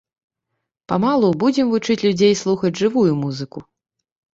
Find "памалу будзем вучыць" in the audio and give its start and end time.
0.93-2.01